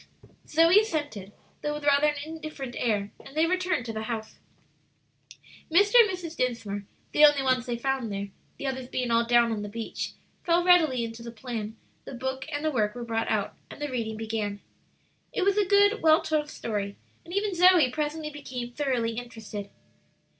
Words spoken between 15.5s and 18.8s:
a good, well told story, and even Zoe presently became